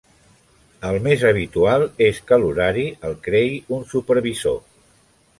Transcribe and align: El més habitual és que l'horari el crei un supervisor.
El 0.91 0.95
més 1.07 1.25
habitual 1.31 1.83
és 2.05 2.21
que 2.31 2.39
l'horari 2.43 2.85
el 3.09 3.13
crei 3.27 3.53
un 3.77 3.85
supervisor. 3.91 4.57